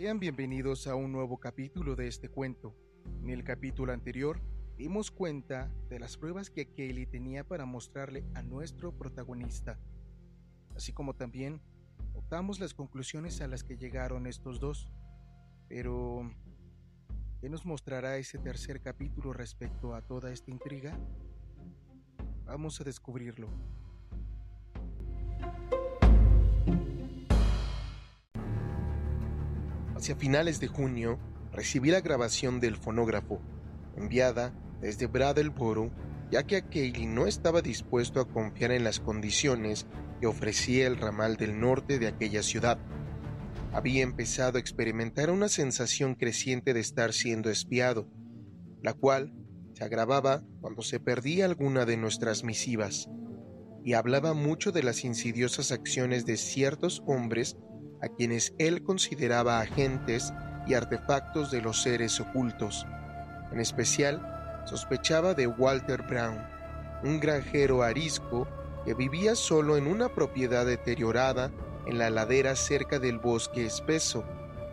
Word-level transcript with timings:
Sean 0.00 0.18
bienvenidos 0.18 0.86
a 0.86 0.94
un 0.94 1.12
nuevo 1.12 1.36
capítulo 1.36 1.94
de 1.94 2.08
este 2.08 2.30
cuento. 2.30 2.74
En 3.22 3.28
el 3.28 3.44
capítulo 3.44 3.92
anterior 3.92 4.40
dimos 4.78 5.10
cuenta 5.10 5.70
de 5.90 6.00
las 6.00 6.16
pruebas 6.16 6.48
que 6.48 6.72
Kelly 6.72 7.04
tenía 7.04 7.46
para 7.46 7.66
mostrarle 7.66 8.24
a 8.32 8.40
nuestro 8.40 8.96
protagonista, 8.96 9.78
así 10.74 10.94
como 10.94 11.16
también 11.16 11.60
notamos 12.14 12.60
las 12.60 12.72
conclusiones 12.72 13.42
a 13.42 13.46
las 13.46 13.62
que 13.62 13.76
llegaron 13.76 14.26
estos 14.26 14.58
dos. 14.58 14.90
Pero, 15.68 16.32
¿qué 17.42 17.50
nos 17.50 17.66
mostrará 17.66 18.16
ese 18.16 18.38
tercer 18.38 18.80
capítulo 18.80 19.34
respecto 19.34 19.94
a 19.94 20.00
toda 20.00 20.32
esta 20.32 20.50
intriga? 20.50 20.98
Vamos 22.46 22.80
a 22.80 22.84
descubrirlo. 22.84 23.48
Hacia 30.00 30.16
finales 30.16 30.60
de 30.60 30.66
junio, 30.66 31.18
recibí 31.52 31.90
la 31.90 32.00
grabación 32.00 32.58
del 32.58 32.76
fonógrafo, 32.76 33.42
enviada 33.98 34.54
desde 34.80 35.06
Brattleboro, 35.06 35.90
ya 36.30 36.44
que 36.44 36.62
Kaylee 36.62 37.04
no 37.04 37.26
estaba 37.26 37.60
dispuesto 37.60 38.18
a 38.18 38.26
confiar 38.26 38.72
en 38.72 38.82
las 38.82 38.98
condiciones 38.98 39.86
que 40.18 40.26
ofrecía 40.26 40.86
el 40.86 40.96
ramal 40.96 41.36
del 41.36 41.60
norte 41.60 41.98
de 41.98 42.06
aquella 42.06 42.42
ciudad. 42.42 42.78
Había 43.74 44.02
empezado 44.02 44.56
a 44.56 44.60
experimentar 44.62 45.28
una 45.28 45.50
sensación 45.50 46.14
creciente 46.14 46.72
de 46.72 46.80
estar 46.80 47.12
siendo 47.12 47.50
espiado, 47.50 48.08
la 48.82 48.94
cual 48.94 49.34
se 49.74 49.84
agravaba 49.84 50.42
cuando 50.62 50.80
se 50.80 50.98
perdía 50.98 51.44
alguna 51.44 51.84
de 51.84 51.98
nuestras 51.98 52.42
misivas, 52.42 53.10
y 53.84 53.92
hablaba 53.92 54.32
mucho 54.32 54.72
de 54.72 54.82
las 54.82 55.04
insidiosas 55.04 55.72
acciones 55.72 56.24
de 56.24 56.38
ciertos 56.38 57.02
hombres 57.06 57.58
a 58.02 58.08
quienes 58.08 58.54
él 58.58 58.82
consideraba 58.82 59.60
agentes 59.60 60.32
y 60.66 60.74
artefactos 60.74 61.50
de 61.50 61.62
los 61.62 61.82
seres 61.82 62.20
ocultos. 62.20 62.86
En 63.52 63.60
especial, 63.60 64.62
sospechaba 64.64 65.34
de 65.34 65.46
Walter 65.46 66.02
Brown, 66.02 66.38
un 67.02 67.20
granjero 67.20 67.82
arisco 67.82 68.46
que 68.84 68.94
vivía 68.94 69.34
solo 69.34 69.76
en 69.76 69.86
una 69.86 70.08
propiedad 70.14 70.66
deteriorada 70.66 71.50
en 71.86 71.98
la 71.98 72.10
ladera 72.10 72.56
cerca 72.56 72.98
del 72.98 73.18
bosque 73.18 73.66
espeso, 73.66 74.24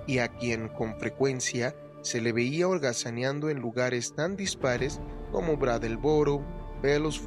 y 0.06 0.19
a 0.19 0.30
quien 0.30 0.69
con 0.69 0.97
frecuencia 1.00 1.75
se 2.02 2.22
le 2.22 2.31
veía 2.31 2.67
holgazaneando 2.67 3.50
en 3.50 3.59
lugares 3.59 4.14
tan 4.14 4.38
dispares 4.38 5.02
como 5.31 5.58
Brattleboro, 5.58 6.41
Bellows 6.81 7.22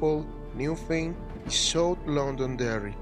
Newfane 0.55 1.13
y 1.47 1.51
South 1.51 1.99
Londonderry 2.07 2.95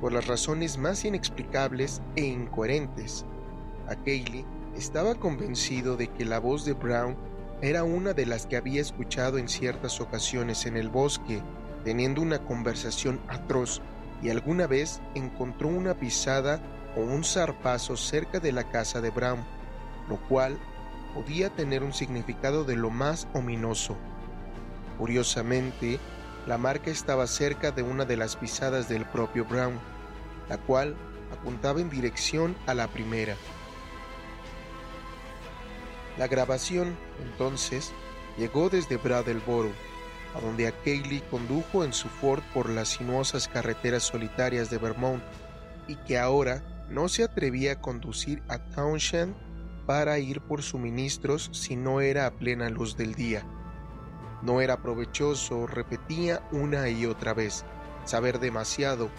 por 0.00 0.12
las 0.12 0.26
razones 0.26 0.78
más 0.78 1.04
inexplicables 1.04 2.00
e 2.16 2.24
incoherentes. 2.24 3.24
A 3.88 3.96
Kaylee 3.96 4.46
estaba 4.76 5.14
convencido 5.14 5.96
de 5.96 6.08
que 6.08 6.24
la 6.24 6.38
voz 6.38 6.64
de 6.64 6.72
Brown 6.72 7.16
era 7.62 7.84
una 7.84 8.14
de 8.14 8.24
las 8.24 8.46
que 8.46 8.56
había 8.56 8.80
escuchado 8.80 9.36
en 9.36 9.48
ciertas 9.48 10.00
ocasiones 10.00 10.64
en 10.64 10.76
el 10.76 10.88
bosque, 10.88 11.42
teniendo 11.84 12.22
una 12.22 12.38
conversación 12.38 13.20
atroz, 13.28 13.82
y 14.22 14.30
alguna 14.30 14.66
vez 14.66 15.00
encontró 15.14 15.68
una 15.68 15.94
pisada 15.94 16.60
o 16.96 17.00
un 17.00 17.24
zarpazo 17.24 17.96
cerca 17.96 18.40
de 18.40 18.52
la 18.52 18.64
casa 18.64 19.00
de 19.00 19.10
Brown, 19.10 19.40
lo 20.08 20.16
cual 20.28 20.58
podía 21.14 21.50
tener 21.50 21.82
un 21.82 21.92
significado 21.92 22.64
de 22.64 22.76
lo 22.76 22.90
más 22.90 23.28
ominoso. 23.34 23.96
Curiosamente, 24.98 25.98
la 26.46 26.58
marca 26.58 26.90
estaba 26.90 27.26
cerca 27.26 27.70
de 27.70 27.82
una 27.82 28.04
de 28.04 28.16
las 28.16 28.36
pisadas 28.36 28.88
del 28.88 29.04
propio 29.04 29.44
Brown, 29.44 29.78
la 30.48 30.58
cual 30.58 30.96
apuntaba 31.32 31.80
en 31.80 31.90
dirección 31.90 32.56
a 32.66 32.74
la 32.74 32.88
primera. 32.88 33.36
La 36.18 36.26
grabación, 36.26 36.96
entonces, 37.22 37.92
llegó 38.36 38.68
desde 38.68 38.96
Brattleboro, 38.96 39.70
a 40.34 40.40
donde 40.40 40.66
a 40.66 40.72
Kaylee 40.72 41.22
condujo 41.30 41.84
en 41.84 41.92
su 41.92 42.08
Ford 42.08 42.42
por 42.54 42.68
las 42.68 42.88
sinuosas 42.88 43.48
carreteras 43.48 44.04
solitarias 44.04 44.70
de 44.70 44.78
Vermont 44.78 45.22
y 45.88 45.96
que 45.96 46.18
ahora 46.18 46.62
no 46.88 47.08
se 47.08 47.24
atrevía 47.24 47.72
a 47.72 47.80
conducir 47.80 48.42
a 48.48 48.58
Townshend 48.58 49.34
para 49.86 50.18
ir 50.18 50.40
por 50.40 50.62
suministros 50.62 51.50
si 51.52 51.74
no 51.76 52.00
era 52.00 52.26
a 52.26 52.32
plena 52.32 52.68
luz 52.68 52.96
del 52.96 53.14
día. 53.14 53.44
No 54.42 54.60
era 54.60 54.80
provechoso, 54.80 55.66
repetía 55.66 56.42
una 56.50 56.88
y 56.88 57.04
otra 57.04 57.34
vez, 57.34 57.64
saber 58.04 58.38
demasiado, 58.38 59.10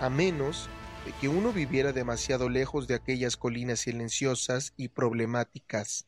a 0.00 0.10
menos 0.10 0.68
de 1.04 1.12
que 1.12 1.28
uno 1.28 1.52
viviera 1.52 1.92
demasiado 1.92 2.48
lejos 2.48 2.88
de 2.88 2.94
aquellas 2.94 3.36
colinas 3.36 3.80
silenciosas 3.80 4.72
y 4.76 4.88
problemáticas. 4.88 6.06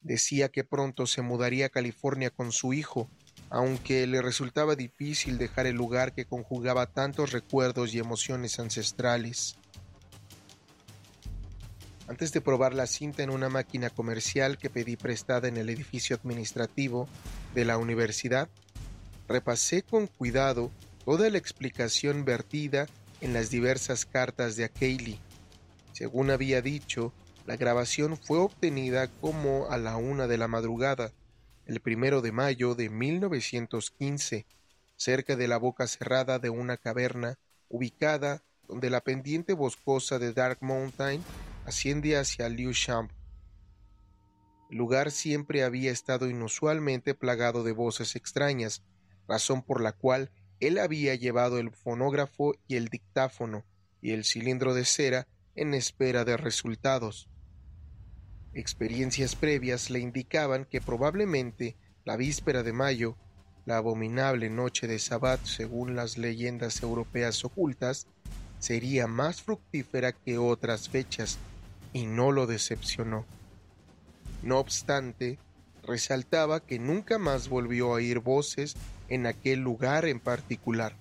Decía 0.00 0.50
que 0.50 0.64
pronto 0.64 1.06
se 1.06 1.22
mudaría 1.22 1.66
a 1.66 1.70
California 1.70 2.30
con 2.30 2.52
su 2.52 2.72
hijo, 2.72 3.08
aunque 3.50 4.06
le 4.06 4.22
resultaba 4.22 4.76
difícil 4.76 5.38
dejar 5.38 5.66
el 5.66 5.76
lugar 5.76 6.12
que 6.12 6.24
conjugaba 6.24 6.86
tantos 6.86 7.32
recuerdos 7.32 7.94
y 7.94 7.98
emociones 7.98 8.58
ancestrales. 8.58 9.56
Antes 12.08 12.32
de 12.32 12.40
probar 12.40 12.74
la 12.74 12.86
cinta 12.86 13.22
en 13.22 13.30
una 13.30 13.48
máquina 13.48 13.88
comercial 13.88 14.58
que 14.58 14.70
pedí 14.70 14.96
prestada 14.96 15.48
en 15.48 15.56
el 15.56 15.70
edificio 15.70 16.16
administrativo 16.16 17.08
de 17.54 17.64
la 17.64 17.78
universidad, 17.78 18.48
repasé 19.28 19.82
con 19.82 20.08
cuidado 20.08 20.70
toda 21.04 21.30
la 21.30 21.38
explicación 21.38 22.24
vertida 22.24 22.88
en 23.20 23.32
las 23.32 23.50
diversas 23.50 24.04
cartas 24.04 24.56
de 24.56 24.68
Kaylee. 24.68 25.20
Según 25.92 26.30
había 26.30 26.60
dicho, 26.60 27.12
la 27.46 27.56
grabación 27.56 28.16
fue 28.16 28.38
obtenida 28.38 29.08
como 29.20 29.70
a 29.70 29.78
la 29.78 29.96
una 29.96 30.26
de 30.26 30.38
la 30.38 30.48
madrugada, 30.48 31.12
el 31.66 31.80
primero 31.80 32.20
de 32.20 32.32
mayo 32.32 32.74
de 32.74 32.88
1915, 32.88 34.44
cerca 34.96 35.36
de 35.36 35.48
la 35.48 35.56
boca 35.56 35.86
cerrada 35.86 36.40
de 36.40 36.50
una 36.50 36.76
caverna 36.76 37.38
ubicada 37.68 38.42
donde 38.66 38.90
la 38.90 39.00
pendiente 39.02 39.52
boscosa 39.52 40.18
de 40.18 40.32
Dark 40.32 40.58
Mountain 40.60 41.22
asciende 41.66 42.16
hacia 42.16 42.48
Liu. 42.48 42.72
El 44.70 44.78
lugar 44.78 45.10
siempre 45.10 45.64
había 45.64 45.90
estado 45.90 46.28
inusualmente 46.28 47.14
plagado 47.14 47.62
de 47.62 47.72
voces 47.72 48.16
extrañas, 48.16 48.82
razón 49.28 49.62
por 49.62 49.80
la 49.80 49.92
cual 49.92 50.30
él 50.60 50.78
había 50.78 51.14
llevado 51.14 51.58
el 51.58 51.70
fonógrafo 51.72 52.54
y 52.68 52.76
el 52.76 52.88
dictáfono 52.88 53.64
y 54.00 54.12
el 54.12 54.24
cilindro 54.24 54.74
de 54.74 54.84
cera 54.84 55.28
en 55.54 55.74
espera 55.74 56.24
de 56.24 56.36
resultados. 56.36 57.28
Experiencias 58.54 59.34
previas 59.36 59.90
le 59.90 60.00
indicaban 60.00 60.64
que 60.64 60.80
probablemente 60.80 61.76
la 62.04 62.16
víspera 62.16 62.62
de 62.62 62.72
mayo, 62.72 63.16
la 63.64 63.76
abominable 63.76 64.50
noche 64.50 64.86
de 64.86 64.98
Sabbat 64.98 65.44
según 65.44 65.94
las 65.94 66.18
leyendas 66.18 66.82
europeas 66.82 67.44
ocultas, 67.44 68.06
sería 68.58 69.06
más 69.06 69.42
fructífera 69.42 70.12
que 70.12 70.38
otras 70.38 70.88
fechas, 70.88 71.38
y 71.92 72.06
no 72.06 72.32
lo 72.32 72.46
decepcionó. 72.46 73.26
No 74.42 74.58
obstante, 74.58 75.38
resaltaba 75.82 76.60
que 76.60 76.78
nunca 76.78 77.18
más 77.18 77.48
volvió 77.48 77.88
a 77.88 77.94
oír 77.94 78.20
voces 78.20 78.76
en 79.08 79.26
aquel 79.26 79.60
lugar 79.60 80.06
en 80.06 80.20
particular. 80.20 80.96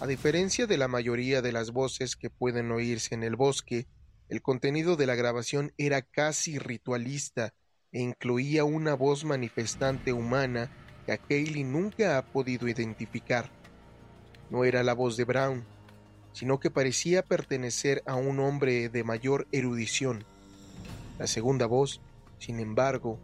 A 0.00 0.06
diferencia 0.06 0.66
de 0.66 0.76
la 0.76 0.88
mayoría 0.88 1.40
de 1.40 1.52
las 1.52 1.70
voces 1.70 2.16
que 2.16 2.30
pueden 2.30 2.70
oírse 2.72 3.14
en 3.14 3.22
el 3.22 3.36
bosque, 3.36 3.86
el 4.28 4.42
contenido 4.42 4.96
de 4.96 5.06
la 5.06 5.14
grabación 5.14 5.72
era 5.78 6.02
casi 6.02 6.58
ritualista 6.58 7.54
e 7.92 8.00
incluía 8.02 8.64
una 8.64 8.94
voz 8.94 9.24
manifestante 9.24 10.12
humana 10.12 10.70
que 11.06 11.12
a 11.12 11.18
Kaylee 11.18 11.64
nunca 11.64 12.18
ha 12.18 12.26
podido 12.26 12.68
identificar. 12.68 13.50
No 14.50 14.64
era 14.64 14.82
la 14.82 14.94
voz 14.94 15.16
de 15.16 15.24
Brown, 15.24 15.64
sino 16.34 16.60
que 16.60 16.70
parecía 16.70 17.22
pertenecer 17.22 18.02
a 18.06 18.16
un 18.16 18.40
hombre 18.40 18.90
de 18.90 19.04
mayor 19.04 19.46
erudición. 19.52 20.24
La 21.18 21.28
segunda 21.28 21.66
voz, 21.66 22.00
sin 22.38 22.58
embargo, 22.60 23.18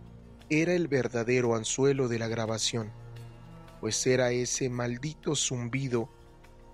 era 0.48 0.74
el 0.74 0.88
verdadero 0.88 1.56
anzuelo 1.56 2.08
de 2.08 2.20
la 2.20 2.28
grabación, 2.28 2.92
pues 3.80 4.06
era 4.06 4.30
ese 4.30 4.70
maldito 4.70 5.34
zumbido 5.34 6.08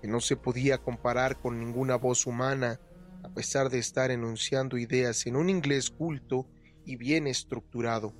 que 0.01 0.07
no 0.07 0.21
se 0.21 0.37
podía 0.37 0.77
comparar 0.77 1.37
con 1.37 1.59
ninguna 1.59 1.95
voz 1.95 2.27
humana, 2.27 2.79
a 3.23 3.29
pesar 3.29 3.69
de 3.69 3.79
estar 3.79 4.11
enunciando 4.11 4.77
ideas 4.77 5.25
en 5.25 5.35
un 5.35 5.49
inglés 5.49 5.89
culto 5.89 6.45
y 6.85 6.97
bien 6.97 7.25
estructurado. 7.25 8.13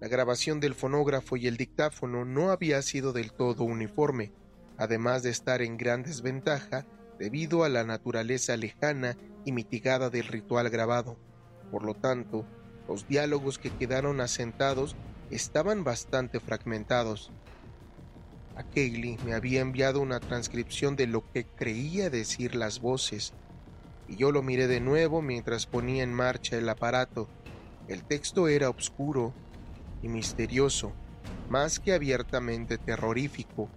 La 0.00 0.08
grabación 0.08 0.58
del 0.58 0.74
fonógrafo 0.74 1.36
y 1.36 1.46
el 1.46 1.56
dictáfono 1.56 2.24
no 2.24 2.50
había 2.50 2.82
sido 2.82 3.12
del 3.12 3.32
todo 3.32 3.62
uniforme, 3.62 4.32
además 4.78 5.22
de 5.22 5.30
estar 5.30 5.62
en 5.62 5.76
gran 5.76 6.02
desventaja 6.02 6.86
debido 7.18 7.64
a 7.64 7.68
la 7.68 7.84
naturaleza 7.84 8.56
lejana 8.56 9.16
y 9.44 9.52
mitigada 9.52 10.10
del 10.10 10.26
ritual 10.26 10.70
grabado. 10.70 11.16
Por 11.70 11.84
lo 11.84 11.94
tanto, 11.94 12.46
los 12.88 13.06
diálogos 13.06 13.58
que 13.58 13.70
quedaron 13.70 14.20
asentados 14.20 14.96
estaban 15.30 15.84
bastante 15.84 16.40
fragmentados. 16.40 17.30
A 18.56 18.64
Kaylee 18.64 19.18
me 19.24 19.34
había 19.34 19.60
enviado 19.60 20.00
una 20.00 20.20
transcripción 20.20 20.94
de 20.96 21.06
lo 21.06 21.30
que 21.32 21.46
creía 21.46 22.10
decir 22.10 22.54
las 22.54 22.80
voces, 22.80 23.32
y 24.08 24.16
yo 24.16 24.30
lo 24.30 24.42
miré 24.42 24.66
de 24.66 24.80
nuevo 24.80 25.22
mientras 25.22 25.66
ponía 25.66 26.02
en 26.02 26.12
marcha 26.12 26.58
el 26.58 26.68
aparato. 26.68 27.28
El 27.88 28.04
texto 28.04 28.48
era 28.48 28.68
oscuro 28.68 29.32
y 30.02 30.08
misterioso, 30.08 30.92
más 31.48 31.80
que 31.80 31.94
abiertamente 31.94 32.76
terrorífico, 32.76 33.70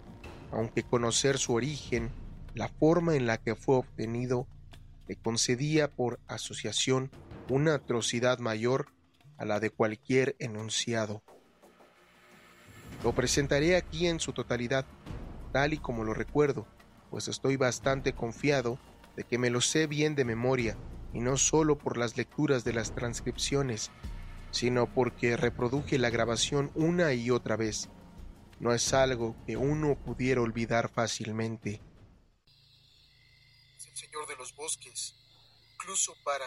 aunque 0.52 0.84
conocer 0.84 1.38
su 1.38 1.54
origen, 1.54 2.12
la 2.54 2.68
forma 2.68 3.16
en 3.16 3.26
la 3.26 3.38
que 3.38 3.56
fue 3.56 3.76
obtenido, 3.76 4.48
le 5.08 5.16
concedía 5.16 5.90
por 5.90 6.20
asociación 6.28 7.12
una 7.50 7.76
atrocidad 7.76 8.40
mayor 8.40 8.88
a 9.38 9.46
la 9.46 9.60
de 9.60 9.70
cualquier 9.70 10.36
enunciado. 10.40 11.22
Lo 13.04 13.14
presentaré 13.14 13.76
aquí 13.76 14.08
en 14.08 14.20
su 14.20 14.34
totalidad, 14.34 14.86
tal 15.52 15.74
y 15.74 15.78
como 15.78 16.04
lo 16.04 16.14
recuerdo, 16.14 16.66
pues 17.12 17.28
estoy 17.28 17.56
bastante 17.56 18.14
confiado 18.14 18.80
de 19.16 19.24
que 19.24 19.38
me 19.38 19.50
lo 19.50 19.62
sé 19.62 19.88
bien 19.88 20.16
de 20.16 20.26
memoria, 20.26 20.78
y 21.14 21.20
no 21.20 21.38
solo 21.38 21.78
por 21.78 21.98
las 21.98 22.18
lecturas 22.18 22.64
de 22.64 22.74
las 22.74 22.94
transcripciones, 22.94 23.92
sino 24.52 24.88
porque 24.94 25.38
reproduje 25.38 25.98
la 25.98 26.10
grabación 26.10 26.72
una 26.76 27.14
y 27.14 27.32
otra 27.32 27.56
vez. 27.56 27.90
No 28.60 28.74
es 28.74 28.94
algo 28.94 29.36
que 29.46 29.58
uno 29.58 29.96
pudiera 30.04 30.42
olvidar 30.42 30.90
fácilmente. 30.90 31.82
el 33.86 33.98
Señor 33.98 34.28
de 34.28 34.36
los 34.38 34.56
bosques, 34.56 35.14
incluso 35.74 36.16
para 36.24 36.46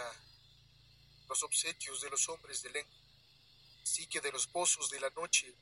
los 1.29 1.43
obsequios 1.43 2.01
de 2.01 2.11
los 2.11 2.29
hombres 2.29 2.63
de 2.63 2.71
Len, 2.71 2.87
sí 3.85 4.07
que 4.07 4.21
de 4.21 4.33
los 4.33 4.47
pozos 4.47 4.91
de 4.91 5.01
la 5.01 5.11
noche, 5.11 5.55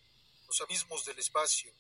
los 0.46 0.60
abismos 0.60 1.04
del 1.04 1.18
espacio, 1.18 1.72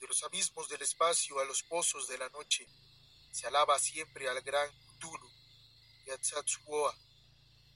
de 0.00 0.06
los 0.06 0.22
abismos 0.22 0.68
del 0.68 0.82
espacio 0.82 1.40
a 1.40 1.44
los 1.44 1.62
pozos 1.64 2.06
de 2.06 2.18
la 2.18 2.28
noche, 2.28 2.68
se 3.32 3.46
alaba 3.48 3.78
siempre 3.78 4.28
al 4.28 4.40
gran 4.42 4.70
Cthulhu 4.98 5.30
y 6.06 6.10
a 6.10 6.18
Tzatzuoa, 6.18 6.94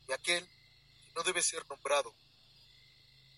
y 0.08 0.12
aquel 0.12 0.46
que 0.46 1.12
no 1.14 1.22
debe 1.24 1.42
ser 1.42 1.68
nombrado. 1.68 2.14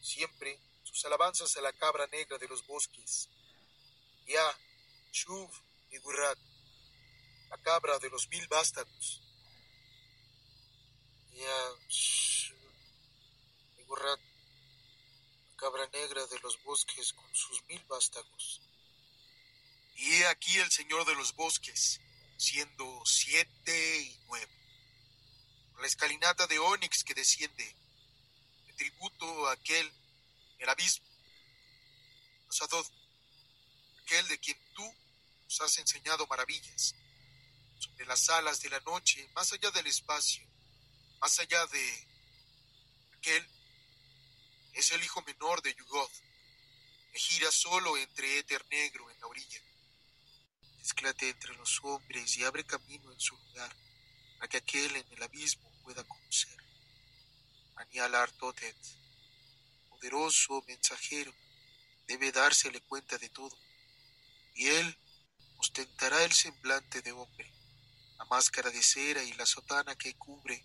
Siempre 0.02 0.60
sus 0.94 1.06
alabanzas 1.06 1.56
a 1.56 1.60
la 1.60 1.72
cabra 1.72 2.06
negra 2.06 2.38
de 2.38 2.46
los 2.46 2.64
bosques, 2.68 3.28
Ya, 4.26 4.58
Shuv 5.12 5.50
y 5.90 5.98
Gurrat, 5.98 6.38
la 7.50 7.58
cabra 7.58 7.98
de 7.98 8.08
los 8.10 8.28
mil 8.28 8.46
vástagos. 8.46 9.20
Ya, 11.32 11.72
Shuv 11.88 12.72
y 13.76 13.82
Gurrat, 13.82 14.20
la 14.20 15.56
cabra 15.56 15.88
negra 15.92 16.24
de 16.28 16.38
los 16.38 16.62
bosques 16.62 17.12
con 17.12 17.34
sus 17.34 17.60
mil 17.64 17.82
vástagos. 17.88 18.62
Y 19.96 20.14
he 20.14 20.26
aquí 20.28 20.56
el 20.58 20.70
Señor 20.70 21.04
de 21.06 21.16
los 21.16 21.34
bosques, 21.34 22.00
siendo 22.36 23.02
siete 23.04 24.00
y 24.00 24.16
nueve. 24.28 24.52
La 25.80 25.88
escalinata 25.88 26.46
de 26.46 26.60
Onix 26.60 27.02
que 27.02 27.14
desciende, 27.14 27.76
de 28.66 28.72
tributo 28.74 29.48
a 29.48 29.54
aquel, 29.54 29.92
el 30.64 30.70
abismo, 30.70 31.06
Sadod, 32.48 32.86
aquel 34.02 34.26
de 34.28 34.38
quien 34.38 34.58
tú 34.74 34.94
nos 35.44 35.60
has 35.60 35.78
enseñado 35.78 36.26
maravillas, 36.26 36.94
sobre 37.78 38.06
las 38.06 38.28
alas 38.30 38.60
de 38.60 38.70
la 38.70 38.80
noche, 38.80 39.28
más 39.34 39.52
allá 39.52 39.70
del 39.72 39.86
espacio, 39.86 40.42
más 41.20 41.38
allá 41.38 41.66
de 41.66 42.08
aquel, 43.18 43.46
es 44.72 44.90
el 44.92 45.04
hijo 45.04 45.20
menor 45.22 45.60
de 45.60 45.74
Yugoth, 45.74 46.12
que 47.12 47.18
gira 47.18 47.52
solo 47.52 47.98
entre 47.98 48.38
éter 48.38 48.64
negro 48.70 49.10
en 49.10 49.20
la 49.20 49.26
orilla. 49.26 49.60
Mezclate 50.78 51.28
entre 51.28 51.54
los 51.56 51.78
hombres 51.82 52.36
y 52.38 52.44
abre 52.44 52.64
camino 52.64 53.12
en 53.12 53.20
su 53.20 53.36
lugar, 53.36 53.76
a 54.40 54.48
que 54.48 54.56
aquel 54.56 54.96
en 54.96 55.12
el 55.12 55.22
abismo 55.22 55.70
pueda 55.82 56.04
conocer. 56.04 56.56
Anialar 57.76 58.32
Totet, 58.32 58.76
poderoso 60.04 60.62
mensajero, 60.68 61.32
debe 62.06 62.30
dársele 62.30 62.78
cuenta 62.82 63.16
de 63.16 63.30
todo, 63.30 63.56
y 64.54 64.66
él 64.66 64.98
ostentará 65.56 66.22
el 66.24 66.32
semblante 66.32 67.00
de 67.00 67.12
hombre, 67.12 67.50
la 68.18 68.26
máscara 68.26 68.70
de 68.70 68.82
cera 68.82 69.22
y 69.22 69.32
la 69.32 69.46
sotana 69.46 69.96
que 69.96 70.12
cubre, 70.14 70.62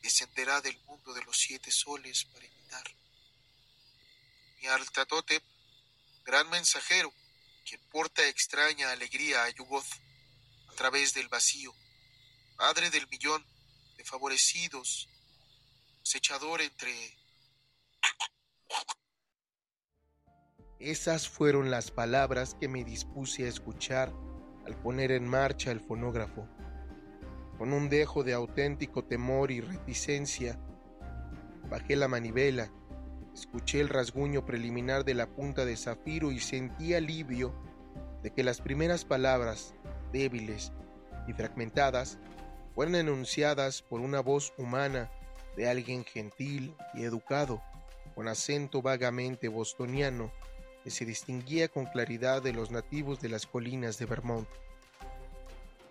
descenderá 0.00 0.60
del 0.60 0.78
mundo 0.84 1.12
de 1.12 1.24
los 1.24 1.36
siete 1.36 1.72
soles 1.72 2.24
para 2.26 2.46
imitar. 2.46 2.86
Totep, 5.08 5.42
gran 6.24 6.48
mensajero, 6.48 7.12
quien 7.64 7.80
porta 7.90 8.24
extraña 8.28 8.92
alegría 8.92 9.42
a 9.42 9.50
Yugoth 9.50 9.92
a 10.68 10.72
través 10.74 11.14
del 11.14 11.26
vacío, 11.28 11.74
padre 12.56 12.90
del 12.90 13.08
millón 13.08 13.44
de 13.96 14.04
favorecidos, 14.04 15.08
acechador 16.00 16.62
entre... 16.62 17.25
Esas 20.78 21.28
fueron 21.28 21.70
las 21.70 21.90
palabras 21.90 22.54
que 22.54 22.68
me 22.68 22.84
dispuse 22.84 23.44
a 23.44 23.48
escuchar 23.48 24.12
al 24.66 24.76
poner 24.76 25.12
en 25.12 25.26
marcha 25.26 25.70
el 25.70 25.80
fonógrafo. 25.80 26.46
Con 27.58 27.72
un 27.72 27.88
dejo 27.88 28.24
de 28.24 28.34
auténtico 28.34 29.04
temor 29.04 29.50
y 29.50 29.60
reticencia, 29.60 30.58
bajé 31.70 31.96
la 31.96 32.08
manivela 32.08 32.70
Escuché 33.36 33.80
el 33.80 33.90
rasguño 33.90 34.46
preliminar 34.46 35.04
de 35.04 35.12
la 35.12 35.26
punta 35.26 35.66
de 35.66 35.76
zafiro 35.76 36.32
y 36.32 36.40
sentí 36.40 36.94
alivio 36.94 37.52
de 38.22 38.30
que 38.30 38.42
las 38.42 38.62
primeras 38.62 39.04
palabras, 39.04 39.74
débiles 40.10 40.72
y 41.28 41.34
fragmentadas, 41.34 42.18
fueran 42.74 42.94
enunciadas 42.94 43.82
por 43.82 44.00
una 44.00 44.20
voz 44.20 44.54
humana 44.56 45.10
de 45.54 45.68
alguien 45.68 46.06
gentil 46.06 46.74
y 46.94 47.04
educado, 47.04 47.60
con 48.14 48.26
acento 48.26 48.80
vagamente 48.80 49.48
bostoniano, 49.48 50.32
que 50.86 50.92
se 50.92 51.04
distinguía 51.04 51.66
con 51.66 51.86
claridad 51.86 52.40
de 52.40 52.52
los 52.52 52.70
nativos 52.70 53.20
de 53.20 53.28
las 53.28 53.44
colinas 53.44 53.98
de 53.98 54.06
Vermont. 54.06 54.46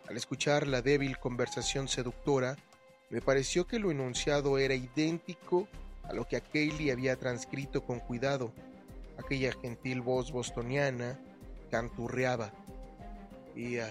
Al 0.07 0.15
escuchar 0.15 0.67
la 0.67 0.81
débil 0.81 1.19
conversación 1.19 1.89
seductora, 1.89 2.55
me 3.09 3.19
pareció 3.19 3.67
que 3.67 3.77
lo 3.77 3.91
enunciado 3.91 4.57
era 4.57 4.73
idéntico 4.73 5.67
a 6.03 6.13
lo 6.13 6.25
que 6.29 6.39
Kaylee 6.39 6.91
había 6.91 7.17
transcrito 7.17 7.83
con 7.83 7.99
cuidado. 7.99 8.53
Aquella 9.17 9.51
gentil 9.51 9.99
voz 9.99 10.31
bostoniana 10.31 11.19
canturreaba. 11.69 12.53
Ia, 13.53 13.89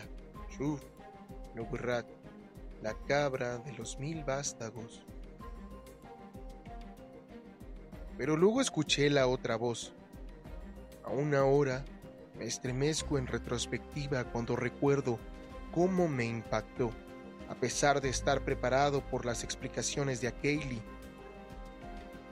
Shuf, 0.57 0.81
Nugrat, 1.55 2.07
la 2.81 2.95
cabra 3.07 3.59
de 3.59 3.75
los 3.75 3.99
mil 3.99 4.25
vástagos. 4.25 5.03
Pero 8.17 8.39
luego 8.39 8.63
escuché 8.63 9.11
la 9.11 9.27
otra 9.27 9.57
voz. 9.57 9.93
Aún 11.05 11.35
ahora 11.35 11.85
me 12.39 12.45
estremezco 12.45 13.19
en 13.19 13.27
retrospectiva 13.27 14.25
cuando 14.25 14.57
recuerdo 14.57 15.19
cómo 15.73 16.09
me 16.09 16.25
impactó, 16.25 16.91
a 17.49 17.55
pesar 17.55 18.01
de 18.01 18.09
estar 18.09 18.45
preparado 18.45 19.03
por 19.09 19.25
las 19.25 19.45
explicaciones 19.45 20.21
de 20.21 20.33
Kaylee 20.33 20.95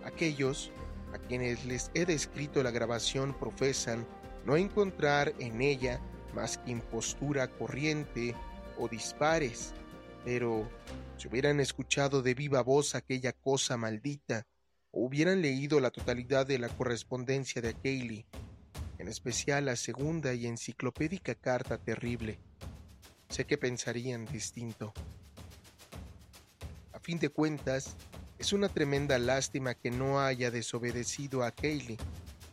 Aquellos 0.05 0.73
a 1.13 1.19
quienes 1.19 1.65
les 1.65 1.91
he 1.95 2.07
descrito 2.07 2.63
la 2.63 2.71
grabación 2.71 3.35
profesan 3.39 4.07
no 4.45 4.57
encontrar 4.57 5.33
en 5.39 5.61
ella 5.61 6.01
más 6.35 6.59
que 6.59 6.73
impostura 6.73 7.47
corriente 7.49 8.35
o 8.79 8.89
dispares, 8.89 9.75
pero 10.25 10.69
si 11.17 11.29
hubieran 11.29 11.61
escuchado 11.61 12.23
de 12.23 12.35
viva 12.35 12.63
voz 12.63 12.95
aquella 12.95 13.33
cosa 13.33 13.77
maldita, 13.77 14.47
o 14.91 15.05
hubieran 15.05 15.41
leído 15.41 15.81
la 15.81 15.91
totalidad 15.91 16.47
de 16.47 16.59
la 16.59 16.69
correspondencia 16.69 17.63
de 17.63 17.75
Cayley, 17.75 18.27
en 19.03 19.09
especial 19.09 19.65
la 19.65 19.75
segunda 19.75 20.33
y 20.33 20.47
enciclopédica 20.47 21.35
carta 21.35 21.77
terrible, 21.77 22.39
sé 23.29 23.45
que 23.47 23.59
pensarían 23.59 24.27
distinto. 24.27 24.95
A 26.93 27.01
fin 27.01 27.19
de 27.19 27.29
cuentas, 27.29 27.97
es 28.39 28.53
una 28.53 28.69
tremenda 28.69 29.19
lástima 29.19 29.75
que 29.75 29.91
no 29.91 30.21
haya 30.21 30.53
desobedecido 30.53 31.43
a 31.43 31.51
Kaylee 31.51 31.99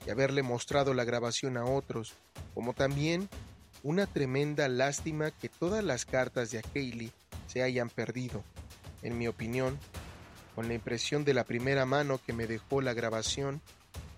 y 0.08 0.10
haberle 0.10 0.42
mostrado 0.42 0.96
la 0.96 1.04
grabación 1.04 1.56
a 1.56 1.66
otros, 1.66 2.16
como 2.56 2.74
también 2.74 3.30
una 3.84 4.08
tremenda 4.08 4.68
lástima 4.70 5.30
que 5.30 5.50
todas 5.50 5.84
las 5.84 6.06
cartas 6.06 6.50
de 6.50 6.64
Kaylee 6.64 7.12
se 7.46 7.62
hayan 7.62 7.92
perdido. 7.92 8.44
En 9.04 9.20
mi 9.20 9.28
opinión, 9.28 9.78
con 10.56 10.68
la 10.68 10.74
impresión 10.74 11.26
de 11.26 11.36
la 11.36 11.44
primera 11.44 11.86
mano 11.86 12.20
que 12.26 12.34
me 12.34 12.48
dejó 12.48 12.82
la 12.82 12.96
grabación 12.96 13.62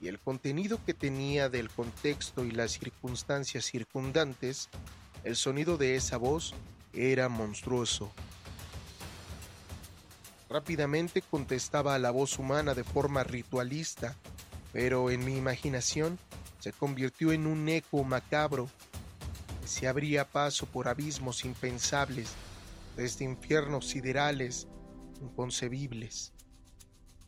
y 0.01 0.07
el 0.07 0.19
contenido 0.19 0.79
que 0.83 0.95
tenía 0.95 1.47
del 1.47 1.69
contexto 1.69 2.43
y 2.43 2.51
las 2.51 2.71
circunstancias 2.71 3.65
circundantes, 3.65 4.69
el 5.23 5.35
sonido 5.35 5.77
de 5.77 5.95
esa 5.95 6.17
voz 6.17 6.55
era 6.91 7.29
monstruoso. 7.29 8.11
Rápidamente 10.49 11.21
contestaba 11.21 11.93
a 11.93 11.99
la 11.99 12.09
voz 12.09 12.39
humana 12.39 12.73
de 12.73 12.83
forma 12.83 13.23
ritualista, 13.23 14.17
pero 14.73 15.11
en 15.11 15.23
mi 15.23 15.37
imaginación 15.37 16.17
se 16.59 16.73
convirtió 16.73 17.31
en 17.31 17.45
un 17.45 17.69
eco 17.69 18.03
macabro 18.03 18.69
que 19.61 19.67
se 19.67 19.87
abría 19.87 20.27
paso 20.27 20.65
por 20.65 20.87
abismos 20.87 21.45
impensables 21.45 22.33
desde 22.97 23.23
infiernos 23.23 23.87
siderales 23.87 24.67
inconcebibles. 25.21 26.33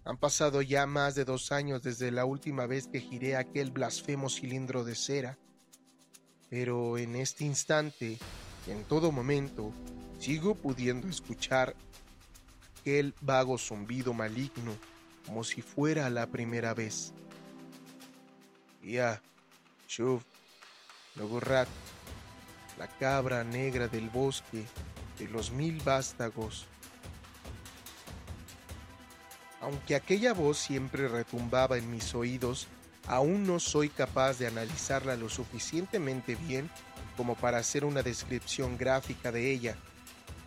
Han 0.05 0.17
pasado 0.17 0.61
ya 0.61 0.85
más 0.85 1.15
de 1.15 1.23
dos 1.23 1.51
años 1.51 1.81
desde 1.81 2.11
la 2.11 2.25
última 2.25 2.65
vez 2.67 2.87
que 2.87 2.99
giré 2.99 3.37
aquel 3.37 3.71
blasfemo 3.71 4.29
cilindro 4.29 4.83
de 4.83 4.95
cera, 4.95 5.37
pero 6.49 6.97
en 6.97 7.15
este 7.15 7.45
instante 7.45 8.17
en 8.67 8.83
todo 8.83 9.11
momento 9.11 9.71
sigo 10.19 10.55
pudiendo 10.55 11.07
escuchar 11.07 11.75
aquel 12.79 13.13
vago 13.21 13.57
zumbido 13.57 14.13
maligno 14.13 14.73
como 15.25 15.43
si 15.45 15.61
fuera 15.61 16.09
la 16.09 16.27
primera 16.27 16.73
vez. 16.73 17.13
Ya, 18.83 19.21
Shuv, 19.87 20.21
Logorrat, 21.15 21.69
la 22.77 22.87
cabra 22.87 23.45
negra 23.45 23.87
del 23.87 24.09
bosque 24.09 24.65
de 25.17 25.29
los 25.29 25.51
mil 25.51 25.81
vástagos. 25.81 26.67
Aunque 29.63 29.95
aquella 29.95 30.33
voz 30.33 30.57
siempre 30.57 31.07
retumbaba 31.07 31.77
en 31.77 31.89
mis 31.89 32.13
oídos, 32.15 32.67
aún 33.07 33.47
no 33.47 33.61
soy 33.61 33.87
capaz 33.87 34.37
de 34.37 34.47
analizarla 34.47 35.15
lo 35.15 35.29
suficientemente 35.29 36.35
bien 36.35 36.69
como 37.15 37.35
para 37.35 37.59
hacer 37.59 37.85
una 37.85 38.03
descripción 38.03 38.77
gráfica 38.77 39.31
de 39.31 39.51
ella. 39.51 39.77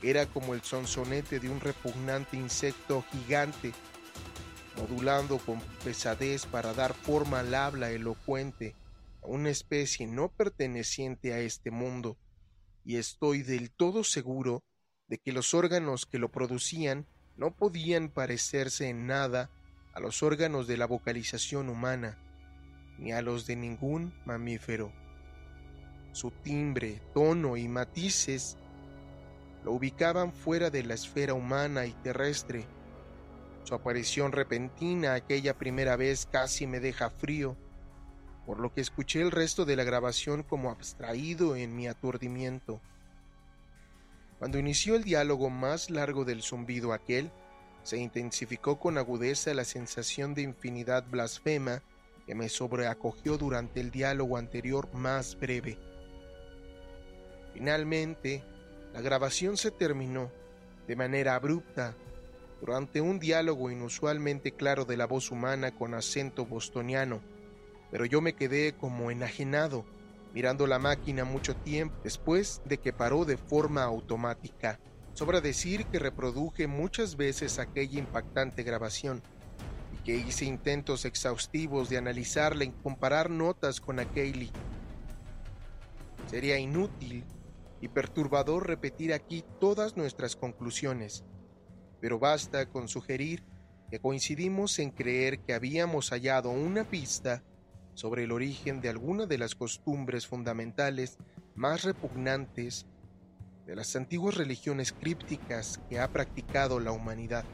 Era 0.03 0.27
como 0.27 0.53
el 0.53 0.61
sonsonete 0.61 1.41
de 1.41 1.49
un 1.49 1.61
repugnante 1.61 2.37
insecto 2.37 3.07
gigante, 3.11 3.73
modulando 4.77 5.39
con 5.39 5.61
pesadez 5.83 6.45
para 6.45 6.75
dar 6.75 6.93
forma 6.93 7.41
al 7.41 7.55
habla 7.55 7.91
elocuente 7.91 8.75
a 9.23 9.29
una 9.29 9.49
especie 9.49 10.07
no 10.07 10.29
perteneciente 10.29 11.33
a 11.33 11.39
este 11.39 11.71
mundo, 11.71 12.19
y 12.85 12.97
estoy 12.97 13.43
del 13.43 13.71
todo 13.71 14.05
seguro 14.05 14.63
de 15.09 15.17
que 15.17 15.33
los 15.33 15.55
órganos 15.55 16.05
que 16.05 16.19
lo 16.19 16.31
producían 16.31 17.07
no 17.37 17.51
podían 17.51 18.09
parecerse 18.09 18.89
en 18.89 19.07
nada 19.07 19.51
a 19.93 20.01
los 20.01 20.23
órganos 20.23 20.67
de 20.67 20.77
la 20.77 20.87
vocalización 20.87 21.69
humana, 21.69 22.19
ni 22.99 23.13
a 23.13 23.23
los 23.23 23.47
de 23.47 23.57
ningún 23.57 24.15
mamífero. 24.25 24.93
Su 26.13 26.31
timbre, 26.31 27.01
tono 27.13 27.57
y 27.57 27.69
matices 27.69 28.57
lo 29.65 29.73
ubicaban 29.73 30.33
fuera 30.33 30.71
de 30.71 30.83
la 30.85 30.95
esfera 30.95 31.35
humana 31.35 31.87
y 31.87 31.93
terrestre. 31.93 32.67
Su 33.65 33.75
aparición 33.75 34.33
repentina 34.33 35.15
aquella 35.15 35.59
primera 35.59 35.97
vez 35.97 36.27
casi 36.31 36.67
me 36.67 36.79
deja 36.79 37.11
frío, 37.11 37.57
por 38.47 38.61
lo 38.61 38.73
que 38.73 38.81
escuché 38.81 39.21
el 39.21 39.33
resto 39.33 39.65
de 39.65 39.77
la 39.77 39.83
grabación 39.83 40.45
como 40.45 40.71
abstraído 40.71 41.57
en 41.57 41.75
mi 41.75 41.89
aturdimiento. 41.89 42.81
Cuando 44.39 44.59
inició 44.59 44.97
el 44.97 45.05
diálogo 45.05 45.49
más 45.49 45.91
largo 45.91 46.25
del 46.25 46.43
zumbido 46.43 46.93
aquel, 46.93 47.31
se 47.83 47.99
intensificó 47.99 48.79
con 48.79 48.99
agudeza 48.99 49.55
la 49.55 49.65
sensación 49.65 50.35
de 50.35 50.43
infinidad 50.43 51.05
blasfema 51.09 51.83
que 52.27 52.35
me 52.35 52.49
sobreacogió 52.49 53.39
durante 53.39 53.81
el 53.81 53.91
diálogo 53.91 54.37
anterior 54.37 54.93
más 54.93 55.39
breve. 55.39 55.79
Finalmente, 57.55 58.45
la 58.93 59.01
grabación 59.01 59.57
se 59.57 59.71
terminó 59.71 60.31
de 60.87 60.97
manera 60.97 61.35
abrupta 61.35 61.95
durante 62.61 63.01
un 63.01 63.19
diálogo 63.19 63.71
inusualmente 63.71 64.53
claro 64.53 64.85
de 64.85 64.97
la 64.97 65.07
voz 65.07 65.31
humana 65.31 65.71
con 65.71 65.95
acento 65.95 66.45
bostoniano, 66.45 67.23
pero 67.91 68.05
yo 68.05 68.21
me 68.21 68.35
quedé 68.35 68.75
como 68.75 69.11
enajenado 69.11 69.87
mirando 70.37 70.67
la 70.67 70.79
máquina 70.79 71.25
mucho 71.25 71.57
tiempo 71.57 71.97
después 72.05 72.61
de 72.67 72.77
que 72.77 72.93
paró 72.93 73.25
de 73.25 73.39
forma 73.39 73.85
automática. 73.85 74.79
Sobra 75.15 75.41
decir 75.41 75.87
que 75.87 75.99
reproduje 75.99 76.67
muchas 76.67 77.17
veces 77.17 77.59
aquella 77.59 77.99
impactante 77.99 78.63
grabación 78.63 79.23
y 79.95 80.05
que 80.05 80.15
hice 80.15 80.45
intentos 80.45 81.07
exhaustivos 81.07 81.89
de 81.89 81.97
analizarla 81.97 82.65
y 82.65 82.71
comparar 82.71 83.31
notas 83.31 83.81
con 83.81 83.99
aquelli. 83.99 84.51
Sería 86.27 86.59
inútil 86.59 87.25
y 87.81 87.89
perturbador 87.89 88.67
repetir 88.67 89.15
aquí 89.15 89.43
todas 89.59 89.97
nuestras 89.97 90.37
conclusiones, 90.37 91.25
pero 91.99 92.19
basta 92.19 92.67
con 92.67 92.89
sugerir 92.89 93.43
que 93.91 94.01
coincidimos 94.01 94.79
en 94.81 94.91
creer 94.91 95.39
que 95.39 95.55
habíamos 95.55 96.11
hallado 96.11 96.51
una 96.51 96.85
pista 96.85 97.43
sobre 97.97 98.25
el 98.25 98.33
origen 98.33 98.83
de 98.83 98.91
alguna 98.91 99.25
de 99.25 99.39
las 99.39 99.55
costumbres 99.55 100.27
fundamentales 100.27 101.17
más 101.55 101.83
repugnantes 101.83 102.85
de 103.65 103.75
las 103.75 103.97
antiguas 103.97 104.37
religiones 104.37 104.93
crípticas 104.93 105.81
que 105.89 105.99
ha 105.99 106.09
practicado 106.09 106.79
la 106.79 106.93
humanidad. 106.93 107.45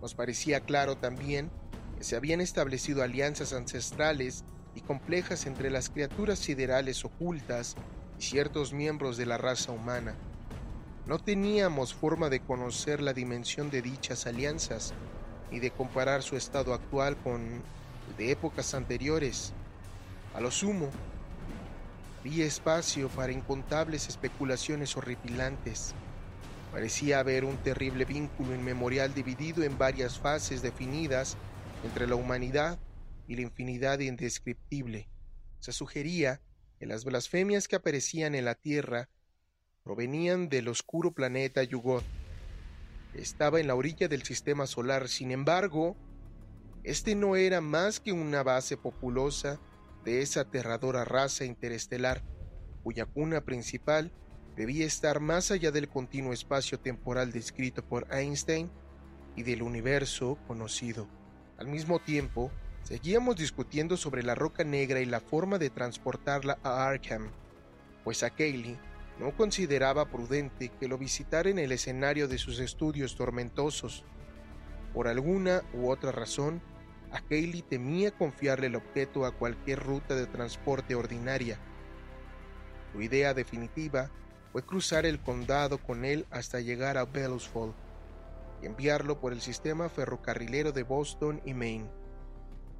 Nos 0.00 0.14
parecía 0.14 0.60
claro 0.60 0.96
también 0.96 1.50
que 1.98 2.04
se 2.04 2.16
habían 2.16 2.40
establecido 2.40 3.02
alianzas 3.02 3.52
ancestrales 3.52 4.44
y 4.74 4.80
complejas 4.80 5.44
entre 5.44 5.70
las 5.70 5.90
criaturas 5.90 6.38
siderales 6.38 7.04
ocultas 7.04 7.76
y 8.18 8.22
ciertos 8.22 8.72
miembros 8.72 9.18
de 9.18 9.26
la 9.26 9.36
raza 9.36 9.72
humana. 9.72 10.14
No 11.06 11.18
teníamos 11.18 11.92
forma 11.92 12.30
de 12.30 12.40
conocer 12.40 13.02
la 13.02 13.12
dimensión 13.12 13.68
de 13.68 13.82
dichas 13.82 14.26
alianzas 14.26 14.94
ni 15.50 15.60
de 15.60 15.70
comparar 15.70 16.22
su 16.22 16.36
estado 16.36 16.72
actual 16.72 17.18
con 17.18 17.62
de 18.16 18.30
épocas 18.30 18.74
anteriores. 18.74 19.52
A 20.34 20.40
lo 20.40 20.50
sumo, 20.50 20.90
había 22.20 22.44
espacio 22.44 23.08
para 23.08 23.32
incontables 23.32 24.08
especulaciones 24.08 24.96
horripilantes. 24.96 25.94
Parecía 26.70 27.18
haber 27.18 27.44
un 27.44 27.56
terrible 27.58 28.04
vínculo 28.04 28.54
inmemorial 28.54 29.14
dividido 29.14 29.64
en 29.64 29.78
varias 29.78 30.18
fases 30.18 30.62
definidas 30.62 31.36
entre 31.82 32.06
la 32.06 32.14
humanidad 32.14 32.78
y 33.26 33.36
la 33.36 33.42
infinidad 33.42 34.00
indescriptible. 34.00 35.08
Se 35.58 35.72
sugería 35.72 36.40
que 36.78 36.86
las 36.86 37.04
blasfemias 37.04 37.68
que 37.68 37.76
aparecían 37.76 38.34
en 38.34 38.44
la 38.44 38.54
Tierra 38.54 39.08
provenían 39.82 40.48
del 40.48 40.68
oscuro 40.68 41.12
planeta 41.12 41.62
Yugoth. 41.62 42.04
Estaba 43.14 43.60
en 43.60 43.66
la 43.66 43.74
orilla 43.74 44.08
del 44.08 44.22
sistema 44.22 44.66
solar, 44.66 45.08
sin 45.08 45.30
embargo, 45.30 45.96
este 46.82 47.14
no 47.14 47.36
era 47.36 47.60
más 47.60 48.00
que 48.00 48.12
una 48.12 48.42
base 48.42 48.76
populosa 48.76 49.60
de 50.04 50.22
esa 50.22 50.42
aterradora 50.42 51.04
raza 51.04 51.44
interestelar, 51.44 52.22
cuya 52.82 53.04
cuna 53.04 53.42
principal 53.42 54.12
debía 54.56 54.86
estar 54.86 55.20
más 55.20 55.50
allá 55.50 55.70
del 55.70 55.88
continuo 55.88 56.32
espacio 56.32 56.80
temporal 56.80 57.32
descrito 57.32 57.84
por 57.84 58.06
Einstein 58.12 58.70
y 59.36 59.42
del 59.42 59.62
universo 59.62 60.38
conocido. 60.46 61.08
Al 61.58 61.68
mismo 61.68 61.98
tiempo, 61.98 62.50
seguíamos 62.82 63.36
discutiendo 63.36 63.96
sobre 63.96 64.22
la 64.22 64.34
roca 64.34 64.64
negra 64.64 65.00
y 65.00 65.04
la 65.04 65.20
forma 65.20 65.58
de 65.58 65.70
transportarla 65.70 66.58
a 66.62 66.86
Arkham, 66.86 67.30
pues 68.04 68.22
a 68.22 68.30
Kaylee 68.30 68.78
no 69.18 69.36
consideraba 69.36 70.10
prudente 70.10 70.70
que 70.80 70.88
lo 70.88 70.96
visitara 70.96 71.50
en 71.50 71.58
el 71.58 71.72
escenario 71.72 72.26
de 72.26 72.38
sus 72.38 72.58
estudios 72.58 73.16
tormentosos. 73.16 74.04
Por 74.94 75.08
alguna 75.08 75.62
u 75.72 75.90
otra 75.90 76.12
razón, 76.12 76.60
a 77.12 77.20
Kaylee 77.20 77.62
temía 77.62 78.10
confiarle 78.10 78.66
el 78.66 78.76
objeto 78.76 79.24
a 79.24 79.32
cualquier 79.32 79.80
ruta 79.80 80.14
de 80.14 80.26
transporte 80.26 80.94
ordinaria. 80.94 81.58
Su 82.92 83.02
idea 83.02 83.34
definitiva 83.34 84.10
fue 84.52 84.64
cruzar 84.64 85.06
el 85.06 85.20
condado 85.20 85.78
con 85.78 86.04
él 86.04 86.26
hasta 86.30 86.60
llegar 86.60 86.98
a 86.98 87.04
Bellows 87.04 87.50
y 88.62 88.66
enviarlo 88.66 89.20
por 89.20 89.32
el 89.32 89.40
sistema 89.40 89.88
ferrocarrilero 89.88 90.72
de 90.72 90.82
Boston 90.82 91.40
y 91.44 91.54
Maine, 91.54 91.88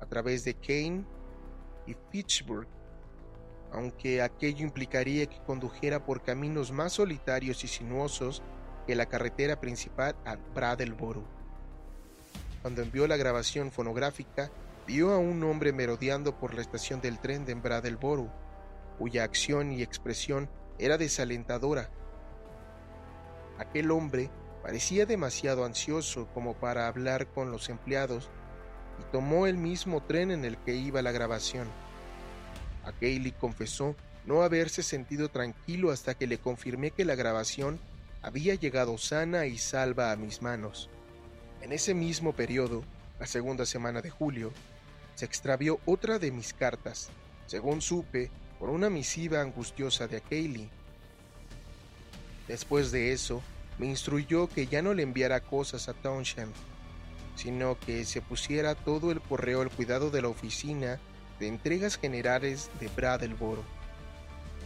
a 0.01 0.07
través 0.07 0.45
de 0.45 0.55
Kane 0.55 1.05
y 1.87 1.95
Pittsburgh, 2.11 2.69
aunque 3.73 4.21
aquello 4.21 4.65
implicaría 4.65 5.27
que 5.27 5.41
condujera 5.43 6.05
por 6.05 6.23
caminos 6.23 6.73
más 6.73 6.95
solitarios 6.95 7.63
y 7.63 7.69
sinuosos 7.69 8.43
que 8.87 8.97
la 8.97 9.07
carretera 9.07 9.61
principal 9.61 10.17
a 10.25 10.37
Brattleboro. 10.37 11.40
Cuando 12.63 12.83
envió 12.83 13.07
la 13.07 13.17
grabación 13.17 13.71
fonográfica, 13.73 14.51
vio 14.87 15.13
a 15.13 15.19
un 15.19 15.43
hombre 15.45 15.73
merodeando 15.73 16.39
por 16.39 16.55
la 16.55 16.61
estación 16.61 17.01
del 17.01 17.19
tren 17.19 17.45
de 17.45 17.55
Brattleboro, 17.55 18.31
cuya 18.99 19.25
acción 19.25 19.73
y 19.73 19.83
expresión 19.83 20.49
era 20.79 20.99
desalentadora. 20.99 21.91
Aquel 23.59 23.91
hombre 23.91 24.31
parecía 24.63 25.07
demasiado 25.07 25.65
ansioso 25.65 26.29
como 26.35 26.55
para 26.55 26.87
hablar 26.87 27.29
con 27.29 27.51
los 27.51 27.69
empleados 27.69 28.29
y 28.99 29.11
tomó 29.13 29.47
el 29.47 29.57
mismo 29.57 30.03
tren 30.03 30.31
en 30.31 30.45
el 30.45 30.59
que 30.59 30.75
iba 30.75 31.03
la 31.03 31.13
grabación. 31.13 31.69
A 32.85 32.93
confesó 33.39 33.95
no 34.27 34.43
haberse 34.43 34.83
sentido 34.83 35.29
tranquilo 35.29 35.91
hasta 35.91 36.15
que 36.15 36.27
le 36.27 36.39
confirmé 36.39 36.91
que 36.91 37.05
la 37.05 37.15
grabación 37.15 37.79
había 38.23 38.55
llegado 38.55 38.99
sana 38.99 39.47
y 39.47 39.57
salva 39.57 40.13
a 40.13 40.17
mis 40.17 40.43
manos. 40.43 40.91
En 41.63 41.73
ese 41.73 41.95
mismo 41.95 42.33
periodo, 42.33 42.83
la 43.19 43.27
segunda 43.27 43.67
semana 43.67 44.01
de 44.01 44.11
julio, 44.11 44.53
se 45.15 45.27
extravió 45.27 45.79
otra 45.85 46.19
de 46.19 46.31
mis 46.31 46.55
cartas, 46.55 47.11
según 47.47 47.83
supe 47.83 48.31
por 48.59 48.71
una 48.71 48.89
misiva 48.89 49.41
angustiosa 49.41 50.09
de 50.09 50.23
Kaylee. 50.23 50.71
Después 52.49 52.91
de 52.91 53.13
eso, 53.13 53.43
me 53.79 53.87
instruyó 53.87 54.49
que 54.49 54.67
ya 54.67 54.83
no 54.83 54.95
le 54.95 55.03
enviara 55.03 55.41
cosas 55.41 55.89
a 55.89 55.95
Townshend, 55.95 56.53
sino 57.37 57.79
que 57.79 58.05
se 58.05 58.23
pusiera 58.23 58.75
todo 58.75 59.13
el 59.13 59.21
correo 59.21 59.61
al 59.61 59.71
cuidado 59.71 60.11
de 60.11 60.23
la 60.23 60.29
oficina 60.29 60.99
de 61.39 61.49
entregas 61.49 61.97
generales 61.97 62.71
de 62.81 62.89
Bradleboro. 62.89 63.65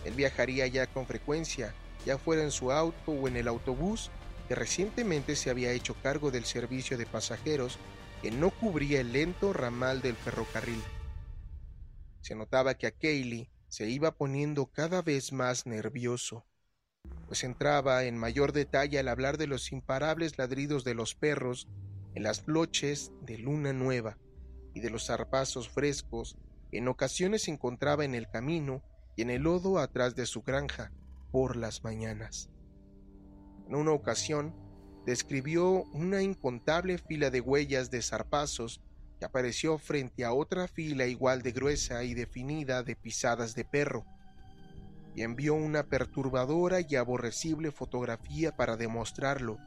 Él 0.05 0.15
viajaría 0.15 0.67
ya 0.67 0.87
con 0.87 1.07
frecuencia, 1.07 1.75
ya 2.07 2.19
fuera 2.19 2.43
en 2.43 2.51
su 2.51 2.73
auto 2.73 3.13
o 3.13 3.29
en 3.29 3.37
el 3.37 3.49
autobús, 3.49 4.11
que 4.49 4.55
recientemente 4.55 5.37
se 5.37 5.51
había 5.51 5.73
hecho 5.73 5.95
cargo 6.03 6.31
del 6.31 6.45
servicio 6.45 6.99
de 6.99 7.07
pasajeros 7.07 7.79
que 8.23 8.31
no 8.31 8.51
cubría 8.51 9.01
el 9.01 9.13
lento 9.13 9.53
ramal 9.53 10.01
del 10.03 10.17
ferrocarril. 10.17 10.83
Se 12.21 12.35
notaba 12.35 12.75
que 12.75 12.87
a 12.87 12.91
Kaylee 12.91 13.51
se 13.69 13.89
iba 13.89 14.17
poniendo 14.17 14.67
cada 14.67 15.03
vez 15.03 15.33
más 15.33 15.67
nervioso, 15.67 16.47
pues 17.27 17.45
entraba 17.45 18.05
en 18.05 18.17
mayor 18.17 18.53
detalle 18.53 18.99
al 18.99 19.09
hablar 19.09 19.37
de 19.37 19.47
los 19.47 19.73
imparables 19.73 20.39
ladridos 20.39 20.85
de 20.85 20.95
los 20.95 21.15
perros 21.15 21.69
en 22.15 22.23
las 22.23 22.47
noches 22.47 23.13
de 23.23 23.39
luna 23.39 23.73
nueva 23.73 24.19
y 24.75 24.81
de 24.81 24.91
los 24.91 25.07
zarpazos 25.07 25.69
frescos 25.69 26.37
que 26.71 26.79
en 26.79 26.89
ocasiones 26.89 27.49
encontraba 27.49 28.05
en 28.05 28.15
el 28.15 28.29
camino 28.29 28.83
y 29.17 29.23
en 29.23 29.31
el 29.31 29.43
lodo 29.43 29.79
atrás 29.79 30.15
de 30.15 30.27
su 30.27 30.43
granja 30.43 30.93
por 31.31 31.57
las 31.57 31.83
mañanas. 31.83 32.49
En 33.69 33.75
una 33.75 33.93
ocasión, 33.93 34.55
describió 35.07 35.85
una 35.93 36.23
incontable 36.23 36.99
fila 36.99 37.31
de 37.31 37.41
huellas 37.41 37.91
de 37.91 38.03
zarpazos 38.03 38.81
que 39.19 39.25
apareció 39.25 39.79
frente 39.79 40.25
a 40.25 40.33
otra 40.33 40.67
fila 40.67 41.07
igual 41.07 41.43
de 41.43 41.53
gruesa 41.53 42.05
y 42.05 42.15
definida 42.15 42.83
de 42.83 42.97
pisadas 42.97 43.55
de 43.55 43.65
perro, 43.65 44.05
y 45.15 45.23
envió 45.23 45.55
una 45.55 45.85
perturbadora 45.85 46.81
y 46.81 46.97
aborrecible 46.97 47.71
fotografía 47.71 48.57
para 48.57 48.77
demostrarlo. 48.77 49.59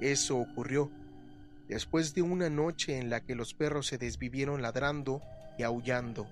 Eso 0.00 0.38
ocurrió 0.38 0.90
después 1.68 2.14
de 2.14 2.22
una 2.22 2.50
noche 2.50 2.98
en 2.98 3.08
la 3.08 3.24
que 3.24 3.36
los 3.36 3.54
perros 3.54 3.86
se 3.86 3.98
desvivieron 3.98 4.60
ladrando 4.60 5.22
y 5.56 5.62
aullando. 5.62 6.26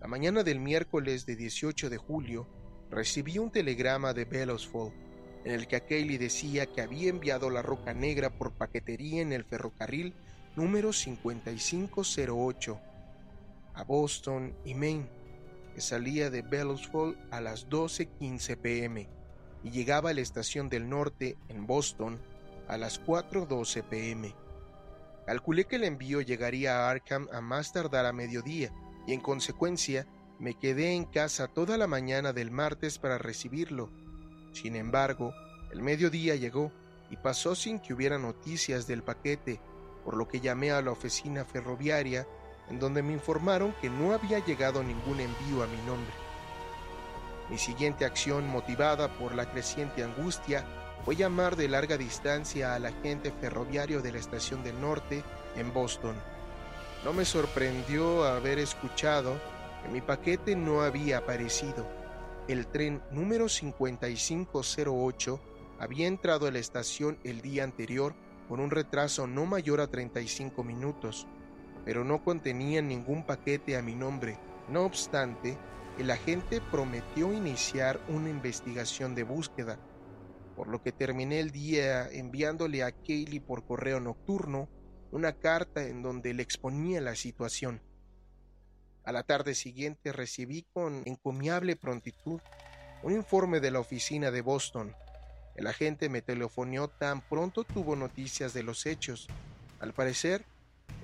La 0.00 0.06
mañana 0.06 0.44
del 0.44 0.60
miércoles 0.60 1.26
de 1.26 1.34
18 1.34 1.90
de 1.90 1.96
julio 1.96 2.46
recibí 2.88 3.38
un 3.38 3.50
telegrama 3.50 4.14
de 4.14 4.24
Bellosfold 4.24 5.07
en 5.44 5.52
el 5.52 5.66
que 5.66 5.80
Kaylee 5.80 6.18
decía 6.18 6.66
que 6.66 6.80
había 6.80 7.10
enviado 7.10 7.50
la 7.50 7.62
roca 7.62 7.94
negra 7.94 8.30
por 8.30 8.52
paquetería 8.52 9.22
en 9.22 9.32
el 9.32 9.44
ferrocarril 9.44 10.14
número 10.56 10.92
5508 10.92 12.80
a 13.74 13.84
Boston 13.84 14.54
y 14.64 14.74
Maine, 14.74 15.08
que 15.74 15.80
salía 15.80 16.30
de 16.30 16.42
Bellosfold 16.42 17.16
a 17.30 17.40
las 17.40 17.68
12.15 17.68 18.56
pm 18.56 19.08
y 19.62 19.70
llegaba 19.70 20.10
a 20.10 20.14
la 20.14 20.20
estación 20.20 20.68
del 20.68 20.88
norte 20.88 21.36
en 21.48 21.66
Boston 21.66 22.20
a 22.66 22.76
las 22.76 23.00
4.12 23.04 23.84
pm. 23.84 24.34
Calculé 25.26 25.64
que 25.66 25.76
el 25.76 25.84
envío 25.84 26.20
llegaría 26.20 26.78
a 26.78 26.90
Arkham 26.90 27.28
a 27.32 27.40
más 27.40 27.72
tardar 27.72 28.06
a 28.06 28.12
mediodía 28.12 28.72
y 29.06 29.12
en 29.12 29.20
consecuencia 29.20 30.06
me 30.38 30.54
quedé 30.54 30.94
en 30.94 31.04
casa 31.04 31.48
toda 31.48 31.76
la 31.76 31.86
mañana 31.86 32.32
del 32.32 32.50
martes 32.50 32.98
para 32.98 33.18
recibirlo. 33.18 33.90
Sin 34.52 34.76
embargo, 34.76 35.34
el 35.70 35.82
mediodía 35.82 36.34
llegó 36.34 36.72
y 37.10 37.16
pasó 37.16 37.54
sin 37.54 37.80
que 37.80 37.94
hubiera 37.94 38.18
noticias 38.18 38.86
del 38.86 39.02
paquete, 39.02 39.60
por 40.04 40.16
lo 40.16 40.28
que 40.28 40.40
llamé 40.40 40.70
a 40.70 40.82
la 40.82 40.90
oficina 40.90 41.44
ferroviaria, 41.44 42.26
en 42.68 42.78
donde 42.78 43.02
me 43.02 43.12
informaron 43.12 43.74
que 43.80 43.88
no 43.88 44.12
había 44.12 44.44
llegado 44.44 44.82
ningún 44.82 45.20
envío 45.20 45.62
a 45.62 45.66
mi 45.66 45.78
nombre. 45.86 46.12
Mi 47.50 47.56
siguiente 47.56 48.04
acción, 48.04 48.46
motivada 48.46 49.08
por 49.18 49.34
la 49.34 49.50
creciente 49.50 50.04
angustia, 50.04 50.66
fue 51.04 51.16
llamar 51.16 51.56
de 51.56 51.68
larga 51.68 51.96
distancia 51.96 52.74
al 52.74 52.84
agente 52.84 53.32
ferroviario 53.32 54.02
de 54.02 54.12
la 54.12 54.18
estación 54.18 54.62
del 54.62 54.78
norte 54.80 55.22
en 55.56 55.72
Boston. 55.72 56.14
No 57.04 57.12
me 57.12 57.24
sorprendió 57.24 58.24
haber 58.24 58.58
escuchado 58.58 59.40
que 59.82 59.88
mi 59.88 60.00
paquete 60.00 60.56
no 60.56 60.82
había 60.82 61.18
aparecido. 61.18 61.86
El 62.48 62.66
tren 62.66 63.02
número 63.10 63.46
5508 63.50 65.40
había 65.78 66.06
entrado 66.06 66.46
a 66.46 66.50
la 66.50 66.58
estación 66.58 67.18
el 67.22 67.42
día 67.42 67.62
anterior 67.62 68.14
con 68.48 68.58
un 68.60 68.70
retraso 68.70 69.26
no 69.26 69.44
mayor 69.44 69.82
a 69.82 69.88
35 69.88 70.64
minutos, 70.64 71.26
pero 71.84 72.04
no 72.04 72.24
contenía 72.24 72.80
ningún 72.80 73.26
paquete 73.26 73.76
a 73.76 73.82
mi 73.82 73.94
nombre. 73.94 74.38
No 74.70 74.86
obstante, 74.86 75.58
el 75.98 76.10
agente 76.10 76.62
prometió 76.70 77.34
iniciar 77.34 78.00
una 78.08 78.30
investigación 78.30 79.14
de 79.14 79.24
búsqueda, 79.24 79.78
por 80.56 80.68
lo 80.68 80.82
que 80.82 80.92
terminé 80.92 81.40
el 81.40 81.50
día 81.50 82.08
enviándole 82.10 82.82
a 82.82 82.92
Kaylee 82.92 83.40
por 83.40 83.66
correo 83.66 84.00
nocturno 84.00 84.70
una 85.12 85.34
carta 85.34 85.86
en 85.86 86.00
donde 86.00 86.32
le 86.32 86.44
exponía 86.44 87.02
la 87.02 87.14
situación. 87.14 87.82
A 89.08 89.12
la 89.12 89.22
tarde 89.22 89.54
siguiente 89.54 90.12
recibí 90.12 90.66
con 90.74 91.02
encomiable 91.06 91.76
prontitud 91.76 92.42
un 93.02 93.14
informe 93.14 93.58
de 93.58 93.70
la 93.70 93.80
oficina 93.80 94.30
de 94.30 94.42
Boston. 94.42 94.94
El 95.56 95.66
agente 95.66 96.10
me 96.10 96.20
telefonió 96.20 96.88
tan 96.88 97.22
pronto 97.22 97.64
tuvo 97.64 97.96
noticias 97.96 98.52
de 98.52 98.62
los 98.62 98.84
hechos. 98.84 99.26
Al 99.80 99.94
parecer, 99.94 100.44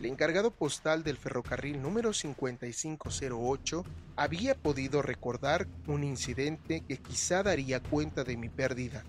el 0.01 0.05
encargado 0.05 0.51
postal 0.51 1.03
del 1.03 1.17
ferrocarril 1.17 1.81
número 1.81 2.13
5508 2.13 3.87
había 4.17 4.55
podido 4.55 5.01
recordar 5.01 5.67
un 5.87 6.05
incidente 6.05 6.83
que 6.87 6.99
quizá 6.99 7.43
daría 7.43 7.81
cuenta 7.81 8.23
de 8.23 8.37
mi 8.37 8.51
pérdida. 8.51 9.03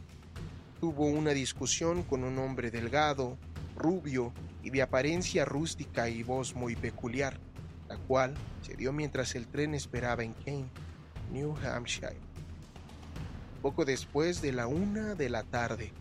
Tuvo 0.80 1.08
una 1.08 1.32
discusión 1.32 2.04
con 2.04 2.24
un 2.24 2.40
hombre 2.40 2.72
delgado, 2.72 3.38
rubio 3.76 4.32
y 4.64 4.70
de 4.70 4.84
apariencia 4.84 5.44
rústica 5.44 6.08
y 6.08 6.24
voz 6.24 6.56
muy 6.56 6.78
peculiar 6.78 7.38
la 7.88 7.98
cual 7.98 8.34
se 8.62 8.76
dio 8.76 8.92
mientras 8.92 9.36
el 9.36 9.48
tren 9.48 9.76
esperaba 9.76 10.24
en 10.24 10.34
Kane, 10.34 10.70
New 11.32 11.56
Hampshire, 11.58 12.18
poco 13.62 13.86
después 13.86 14.42
de 14.42 14.52
la 14.52 14.68
una 14.68 15.16
de 15.16 15.30
la 15.30 15.44
tarde. 15.44 15.92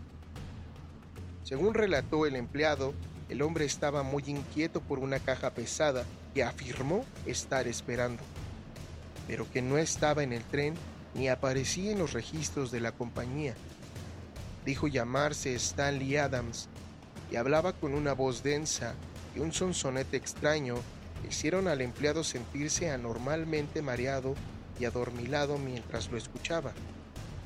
Según 1.43 1.73
relató 1.73 2.25
el 2.25 2.35
empleado, 2.35 2.93
el 3.29 3.41
hombre 3.41 3.65
estaba 3.65 4.03
muy 4.03 4.23
inquieto 4.27 4.81
por 4.81 4.99
una 4.99 5.19
caja 5.19 5.51
pesada 5.51 6.05
que 6.33 6.43
afirmó 6.43 7.05
estar 7.25 7.67
esperando, 7.67 8.23
pero 9.27 9.49
que 9.51 9.61
no 9.61 9.77
estaba 9.77 10.23
en 10.23 10.33
el 10.33 10.43
tren 10.43 10.75
ni 11.13 11.29
aparecía 11.29 11.91
en 11.91 11.99
los 11.99 12.13
registros 12.13 12.71
de 12.71 12.81
la 12.81 12.91
compañía. 12.91 13.55
Dijo 14.65 14.87
llamarse 14.87 15.55
Stanley 15.55 16.17
Adams 16.17 16.67
y 17.31 17.37
hablaba 17.37 17.73
con 17.73 17.93
una 17.93 18.13
voz 18.13 18.43
densa 18.43 18.95
y 19.35 19.39
un 19.39 19.53
sonsonete 19.53 20.17
extraño 20.17 20.75
hicieron 21.25 21.67
al 21.67 21.81
empleado 21.81 22.23
sentirse 22.23 22.89
anormalmente 22.89 23.81
mareado 23.81 24.35
y 24.79 24.85
adormilado 24.85 25.57
mientras 25.57 26.11
lo 26.11 26.17
escuchaba. 26.17 26.73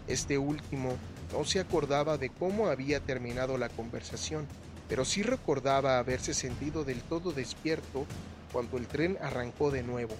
Este 0.07 0.37
último 0.37 0.97
no 1.31 1.45
se 1.45 1.59
acordaba 1.59 2.17
de 2.17 2.29
cómo 2.29 2.67
había 2.67 2.99
terminado 2.99 3.57
la 3.57 3.69
conversación, 3.69 4.47
pero 4.87 5.05
sí 5.05 5.21
recordaba 5.21 5.99
haberse 5.99 6.33
sentido 6.33 6.83
del 6.83 7.01
todo 7.01 7.31
despierto 7.31 8.05
cuando 8.51 8.77
el 8.77 8.87
tren 8.87 9.17
arrancó 9.21 9.69
de 9.69 9.83
nuevo. 9.83 10.15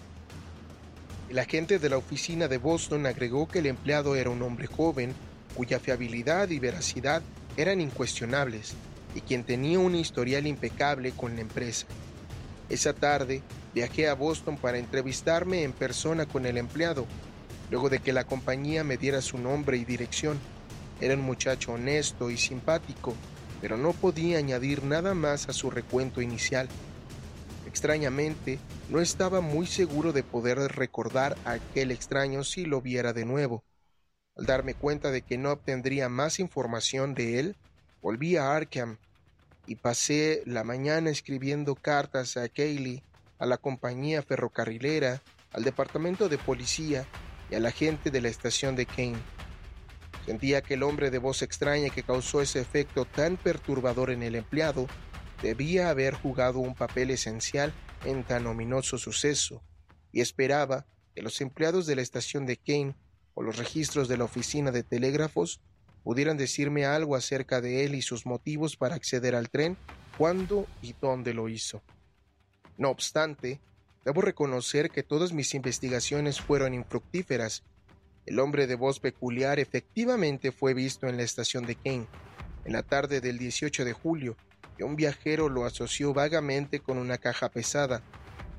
El 1.30 1.40
agente 1.40 1.80
de 1.80 1.90
la 1.90 1.98
oficina 1.98 2.48
de 2.48 2.58
Boston 2.58 3.06
agregó 3.06 3.48
que 3.48 3.60
el 3.60 3.66
empleado 3.66 4.16
era 4.16 4.30
un 4.30 4.42
hombre 4.42 4.68
joven, 4.68 5.14
cuya 5.56 5.80
fiabilidad 5.80 6.50
y 6.50 6.60
veracidad 6.60 7.22
eran 7.58 7.82
incuestionables, 7.82 8.74
y 9.16 9.22
quien 9.22 9.44
tenía 9.44 9.80
un 9.80 9.96
historial 9.96 10.48
impecable 10.48 11.12
con 11.12 11.36
la 11.36 11.42
empresa. 11.42 11.88
Esa 12.70 12.94
tarde 12.94 13.42
viajé 13.74 14.08
a 14.08 14.14
Boston 14.14 14.58
para 14.58 14.78
entrevistarme 14.78 15.64
en 15.64 15.74
persona 15.74 16.28
con 16.28 16.46
el 16.46 16.58
empleado, 16.58 17.08
luego 17.72 17.90
de 17.90 18.00
que 18.00 18.14
la 18.14 18.26
compañía 18.26 18.84
me 18.84 18.98
diera 18.98 19.22
su 19.22 19.38
nombre 19.40 19.78
y 19.78 19.86
dirección. 19.86 20.40
Era 21.02 21.16
un 21.16 21.22
muchacho 21.22 21.74
honesto 21.74 22.30
y 22.30 22.38
simpático, 22.38 23.16
pero 23.60 23.76
no 23.76 23.94
podía 23.94 24.38
añadir 24.38 24.84
nada 24.84 25.16
más 25.16 25.50
a 25.50 25.54
su 25.54 25.72
recuento 25.72 26.22
inicial. 26.22 26.68
Extrañamente, 27.66 28.60
no 28.90 29.00
estaba 29.00 29.42
muy 29.42 29.66
seguro 29.66 30.14
de 30.14 30.24
poder 30.24 30.58
recordar 30.58 31.38
a 31.46 31.54
aquel 31.54 31.92
extraño 31.92 32.44
si 32.44 32.66
lo 32.66 32.82
viera 32.82 33.14
de 33.14 33.26
nuevo. 33.26 33.64
Al 34.36 34.46
darme 34.46 34.74
cuenta 34.74 35.12
de 35.12 35.22
que 35.22 35.38
no 35.38 35.52
obtendría 35.52 36.08
más 36.08 36.40
información 36.40 37.14
de 37.14 37.40
él, 37.40 37.56
volví 38.02 38.38
a 38.38 38.56
Arkham 38.56 38.98
y 39.70 39.76
pasé 39.76 40.42
la 40.48 40.64
mañana 40.64 41.12
escribiendo 41.12 41.76
cartas 41.76 42.38
a 42.38 42.50
Kaylee, 42.50 43.04
a 43.38 43.46
la 43.46 43.60
compañía 43.60 44.24
ferrocarrilera, 44.24 45.22
al 45.54 45.64
departamento 45.64 46.28
de 46.28 46.40
policía 46.40 47.06
y 47.52 47.56
a 47.56 47.60
la 47.60 47.70
gente 47.70 48.10
de 48.10 48.20
la 48.20 48.30
estación 48.30 48.76
de 48.76 48.88
Kane. 48.88 49.20
Sentía 50.26 50.64
que 50.64 50.74
el 50.74 50.82
hombre 50.82 51.12
de 51.12 51.20
voz 51.20 51.44
extraña 51.44 51.92
que 51.92 52.02
causó 52.02 52.42
ese 52.42 52.60
efecto 52.60 53.06
tan 53.06 53.38
perturbador 53.38 54.10
en 54.10 54.24
el 54.24 54.34
empleado 54.34 54.88
debía 55.44 55.92
haber 55.92 56.16
jugado 56.16 56.58
un 56.58 56.74
papel 56.74 57.12
esencial 57.12 57.72
en 58.06 58.24
tan 58.24 58.48
ominoso 58.48 58.98
suceso, 58.98 59.62
y 60.12 60.22
esperaba 60.22 60.88
que 61.14 61.22
los 61.22 61.42
empleados 61.42 61.86
de 61.86 61.96
la 61.96 62.02
estación 62.02 62.48
de 62.48 62.58
Kane 62.58 62.96
o 63.36 63.44
los 63.44 63.58
registros 63.58 64.08
de 64.08 64.18
la 64.18 64.24
oficina 64.24 64.72
de 64.72 64.82
telégrafos 64.82 65.62
pudieran 66.04 66.38
decirme 66.38 66.86
algo 66.86 67.16
acerca 67.16 67.62
de 67.62 67.86
él 67.86 67.96
y 67.96 68.02
sus 68.02 68.26
motivos 68.26 68.76
para 68.76 68.96
acceder 68.96 69.36
al 69.36 69.50
tren, 69.50 69.78
cuándo 70.18 70.68
y 70.82 70.94
dónde 71.00 71.34
lo 71.34 71.50
hizo. 71.50 71.82
No 72.78 72.90
obstante, 72.90 73.60
debo 74.06 74.22
reconocer 74.22 74.90
que 74.90 75.04
todas 75.04 75.34
mis 75.34 75.54
investigaciones 75.54 76.40
fueron 76.40 76.74
infructíferas. 76.74 77.64
El 78.26 78.40
hombre 78.40 78.68
de 78.68 78.76
voz 78.76 79.00
peculiar 79.00 79.60
efectivamente 79.60 80.52
fue 80.52 80.74
visto 80.74 81.08
en 81.08 81.18
la 81.18 81.24
estación 81.24 81.66
de 81.66 81.76
Kane, 81.76 82.08
en 82.66 82.74
la 82.74 82.84
tarde 82.84 83.22
del 83.22 83.38
18 83.38 83.86
de 83.86 83.94
julio, 83.94 84.38
y 84.78 84.84
un 84.84 84.96
viajero 84.96 85.50
lo 85.50 85.66
asoció 85.66 86.14
vagamente 86.14 86.80
con 86.80 86.98
una 86.98 87.18
caja 87.18 87.50
pesada, 87.50 88.02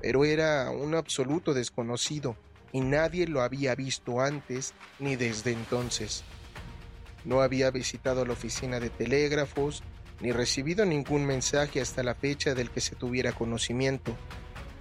pero 0.01 0.25
era 0.25 0.69
un 0.71 0.95
absoluto 0.95 1.53
desconocido 1.53 2.35
y 2.71 2.81
nadie 2.81 3.27
lo 3.27 3.41
había 3.41 3.75
visto 3.75 4.21
antes 4.21 4.73
ni 4.99 5.15
desde 5.15 5.51
entonces. 5.51 6.23
No 7.25 7.41
había 7.41 7.71
visitado 7.71 8.25
la 8.25 8.33
oficina 8.33 8.79
de 8.79 8.89
telégrafos 8.89 9.83
ni 10.21 10.31
recibido 10.31 10.85
ningún 10.85 11.25
mensaje 11.25 11.81
hasta 11.81 12.03
la 12.03 12.15
fecha 12.15 12.53
del 12.53 12.69
que 12.69 12.81
se 12.81 12.95
tuviera 12.95 13.31
conocimiento, 13.31 14.15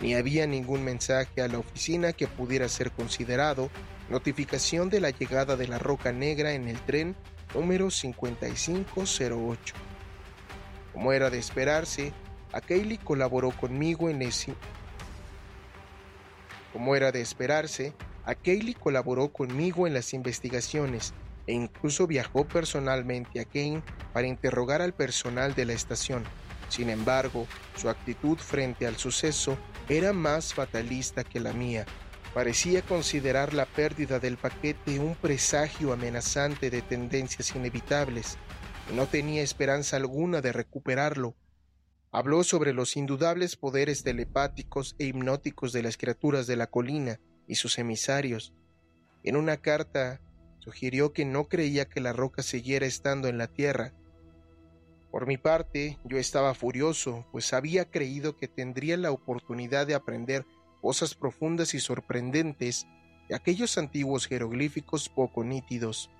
ni 0.01 0.15
había 0.15 0.47
ningún 0.47 0.85
mensaje 0.85 1.43
a 1.43 1.49
la 1.49 1.59
oficina 1.59 2.13
que 2.13 2.27
pudiera 2.27 2.69
ser 2.69 2.91
considerado 2.93 3.71
notificación 4.09 4.91
de 4.91 5.01
la 5.01 5.11
llegada 5.11 5.57
de 5.57 5.69
la 5.69 5.79
Roca 5.79 6.13
Negra 6.13 6.53
en 6.53 6.69
el 6.69 6.79
tren 6.81 7.17
número 7.55 7.91
5508. 7.91 9.75
Como 10.93 11.13
era 11.13 11.31
de 11.31 11.39
esperarse, 11.39 12.13
a 12.53 12.61
colaboró 13.05 13.51
conmigo 13.53 14.11
en 14.11 14.23
ese 14.23 14.55
como 16.73 16.95
era 16.95 17.11
de 17.11 17.21
esperarse, 17.21 17.95
a 18.25 18.35
colaboró 18.79 19.33
conmigo 19.33 19.87
en 19.87 19.95
las 19.95 20.15
investigaciones 20.15 21.13
e 21.51 21.53
incluso 21.53 22.07
viajó 22.07 22.47
personalmente 22.47 23.41
a 23.41 23.45
Kane 23.45 23.83
para 24.13 24.29
interrogar 24.29 24.81
al 24.81 24.95
personal 24.95 25.53
de 25.57 25.65
la 25.65 25.73
estación. 25.73 26.23
Sin 26.69 26.89
embargo, 26.89 27.49
su 27.77 27.89
actitud 27.89 28.39
frente 28.39 28.87
al 28.87 28.97
suceso 28.97 29.59
era 29.89 30.13
más 30.13 30.55
fatalista 30.55 31.25
que 31.25 31.41
la 31.41 31.53
mía. 31.53 31.87
Parecía 32.35 32.83
considerar 32.83 33.53
la 33.53 33.67
pérdida 33.67 34.21
del 34.21 34.37
paquete 34.37 35.01
un 35.01 35.17
presagio 35.17 35.93
amenazante 35.93 36.71
de 36.71 36.83
tendencias 36.83 37.57
inevitables, 37.57 38.39
y 38.89 38.95
no 38.95 39.07
tenía 39.07 39.43
esperanza 39.43 39.97
alguna 39.97 40.41
de 40.41 40.53
recuperarlo. 40.53 41.35
Habló 42.13 42.45
sobre 42.45 42.73
los 42.73 42.97
indudables 42.97 43.57
poderes 43.57 44.05
telepáticos 44.05 44.95
e 45.01 45.07
hipnóticos 45.07 45.73
de 45.73 45.83
las 45.83 45.97
criaturas 45.97 46.47
de 46.47 46.55
la 46.55 46.69
colina 46.69 47.19
y 47.49 47.57
sus 47.57 47.77
emisarios. 47.81 48.55
En 49.25 49.35
una 49.35 49.57
carta 49.57 50.21
sugirió 50.61 51.13
que 51.13 51.25
no 51.25 51.49
creía 51.49 51.87
que 51.87 52.01
la 52.01 52.13
roca 52.13 52.43
siguiera 52.43 52.87
estando 52.87 53.29
en 53.29 53.39
la 53.39 53.49
tierra. 53.49 53.93
Por 55.11 55.27
mi 55.27 55.37
parte, 55.37 55.99
yo 56.05 56.19
estaba 56.19 56.55
furioso, 56.55 57.27
pues 57.33 57.53
había 57.53 57.91
creído 57.91 58.37
que 58.37 58.47
tendría 58.47 58.97
la 58.97 59.11
oportunidad 59.11 59.87
de 59.87 59.95
aprender 59.95 60.47
cosas 60.81 61.15
profundas 61.15 61.75
y 61.75 61.81
sorprendentes 61.81 62.87
de 63.29 63.35
aquellos 63.35 63.77
antiguos 63.77 64.27
jeroglíficos 64.27 65.09
poco 65.09 65.43
nítidos. 65.43 66.11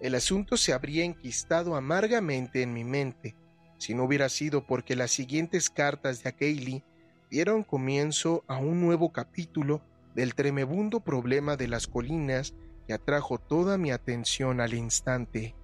El 0.00 0.14
asunto 0.14 0.58
se 0.58 0.74
habría 0.74 1.04
enquistado 1.04 1.76
amargamente 1.76 2.62
en 2.62 2.74
mi 2.74 2.84
mente, 2.84 3.34
si 3.78 3.94
no 3.94 4.04
hubiera 4.04 4.28
sido 4.28 4.66
porque 4.66 4.96
las 4.96 5.10
siguientes 5.10 5.70
cartas 5.70 6.22
de 6.22 6.28
Akeili 6.28 6.82
dieron 7.30 7.62
comienzo 7.62 8.44
a 8.46 8.58
un 8.58 8.80
nuevo 8.80 9.12
capítulo 9.12 9.82
del 10.14 10.34
tremebundo 10.34 11.00
problema 11.00 11.56
de 11.56 11.68
las 11.68 11.86
colinas 11.86 12.54
y 12.88 12.92
atrajo 12.92 13.38
toda 13.38 13.78
mi 13.78 13.90
atención 13.90 14.60
al 14.60 14.74
instante. 14.74 15.54